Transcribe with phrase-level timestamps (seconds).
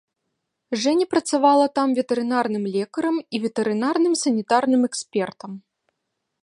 [0.83, 5.51] Жэня працавала там ветэрынарным лекарам і ветэрынарным санітарным экспертам.